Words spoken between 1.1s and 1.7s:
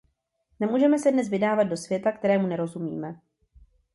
dnes vydávat